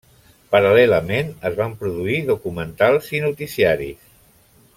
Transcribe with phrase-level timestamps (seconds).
[0.53, 4.13] Paral·lelament, es van produir documentals i noticiaris.